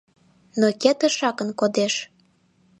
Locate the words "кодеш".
1.59-1.93